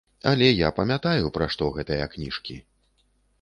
[0.29, 2.59] Але я памятаю, пра што гэтыя кніжкі.